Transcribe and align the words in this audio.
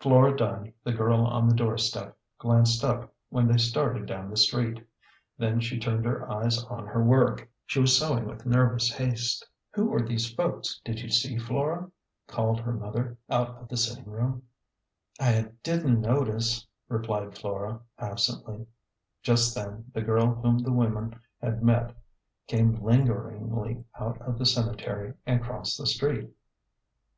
Flora 0.00 0.34
Dunn, 0.34 0.72
the 0.84 0.92
girl 0.94 1.26
on 1.26 1.46
the 1.46 1.54
door 1.54 1.76
step, 1.76 2.16
glanced 2.38 2.82
up 2.82 3.12
when 3.28 3.46
they 3.46 3.58
started 3.58 4.06
down 4.06 4.30
the 4.30 4.36
street; 4.38 4.82
then 5.36 5.60
she 5.60 5.78
turned 5.78 6.06
her 6.06 6.26
eyes 6.32 6.64
on 6.64 6.86
her 6.86 7.04
work; 7.04 7.46
she 7.66 7.78
was 7.78 7.94
sewing 7.94 8.24
with 8.26 8.46
nervous 8.46 8.90
haste." 8.90 9.46
Who 9.74 9.84
were 9.90 10.00
those 10.00 10.32
folks, 10.32 10.80
did 10.82 11.00
you 11.00 11.10
see, 11.10 11.36
Flora?" 11.36 11.90
called 12.26 12.60
her 12.60 12.72
mother, 12.72 13.18
out 13.28 13.50
of 13.58 13.68
the 13.68 13.76
sitting 13.76 14.06
room. 14.06 14.44
A 15.20 15.24
GENTLE 15.24 15.42
GHOST. 15.62 15.64
241" 15.64 15.68
I 16.08 16.16
didn't 16.22 16.26
notice," 16.26 16.66
replied 16.88 17.34
Flora, 17.36 17.80
absently. 17.98 18.66
Just 19.22 19.54
then 19.54 19.84
the 19.92 20.00
girl 20.00 20.36
whom 20.36 20.56
the 20.58 20.72
women 20.72 21.20
had 21.42 21.62
met 21.62 21.94
came 22.46 22.76
lin 22.82 23.04
geringly 23.04 23.84
out 24.00 24.18
of 24.22 24.38
the 24.38 24.46
cemetery 24.46 25.12
and 25.26 25.42
crossed 25.44 25.76
the 25.76 25.86
street. 25.86 26.30